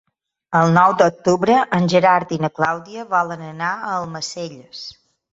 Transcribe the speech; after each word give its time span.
El 0.59 0.71
nou 0.75 0.93
d'octubre 1.01 1.57
en 1.79 1.83
Gerard 1.93 2.33
i 2.37 2.39
na 2.45 2.49
Clàudia 2.59 3.03
volen 3.11 3.43
anar 3.49 3.67
a 3.75 3.91
Almacelles. 3.99 4.81